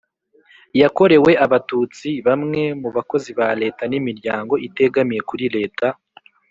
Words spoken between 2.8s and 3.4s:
mu bakozi